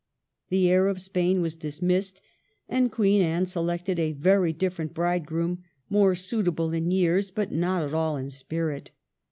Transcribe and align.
The 0.49 0.67
heir 0.67 0.87
of 0.87 0.99
Spain 0.99 1.41
was 1.43 1.53
dismissed, 1.53 2.21
and 2.67 2.91
Queen 2.91 3.21
Anne 3.21 3.45
selected 3.45 3.99
a 3.99 4.13
very 4.13 4.51
different 4.51 4.95
bridegroom, 4.95 5.63
more 5.91 6.15
suitable 6.15 6.73
in 6.73 6.89
years, 6.89 7.29
but 7.29 7.51
not 7.51 7.83
at 7.83 7.93
all 7.93 8.17
in 8.17 8.31
spirit. 8.31 8.89